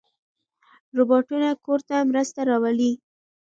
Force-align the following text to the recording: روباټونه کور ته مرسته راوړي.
روباټونه 0.97 1.49
کور 1.65 1.79
ته 1.89 1.97
مرسته 2.11 2.39
راوړي. 2.49 2.91